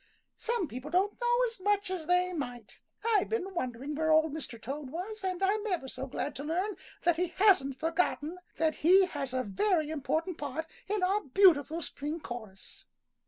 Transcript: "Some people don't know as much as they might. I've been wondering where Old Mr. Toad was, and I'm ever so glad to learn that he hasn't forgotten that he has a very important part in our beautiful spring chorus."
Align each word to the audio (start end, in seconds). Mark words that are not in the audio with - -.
"Some 0.39 0.67
people 0.67 0.89
don't 0.89 1.21
know 1.21 1.39
as 1.45 1.59
much 1.59 1.91
as 1.91 2.07
they 2.07 2.33
might. 2.33 2.79
I've 3.05 3.29
been 3.29 3.53
wondering 3.53 3.93
where 3.93 4.11
Old 4.11 4.33
Mr. 4.33 4.59
Toad 4.59 4.89
was, 4.89 5.23
and 5.23 5.43
I'm 5.43 5.67
ever 5.67 5.87
so 5.87 6.07
glad 6.07 6.33
to 6.37 6.43
learn 6.43 6.75
that 7.03 7.17
he 7.17 7.27
hasn't 7.27 7.79
forgotten 7.79 8.39
that 8.57 8.77
he 8.77 9.05
has 9.05 9.31
a 9.31 9.43
very 9.43 9.91
important 9.91 10.39
part 10.39 10.65
in 10.87 11.03
our 11.03 11.21
beautiful 11.21 11.83
spring 11.83 12.19
chorus." 12.19 12.85